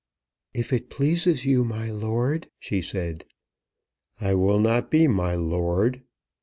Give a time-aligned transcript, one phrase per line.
[0.55, 3.23] "If it pleases you, my lord," she said.
[4.19, 6.01] "I will not be 'my lord.'